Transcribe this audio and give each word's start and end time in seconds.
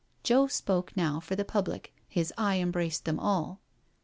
Joe 0.23 0.47
spoke 0.47 0.97
now 0.97 1.19
for 1.19 1.35
the 1.35 1.45
public, 1.45 1.93
his 2.09 2.33
eye 2.35 2.55
embraced 2.59 3.05
them 3.05 3.19
all. 3.19 3.59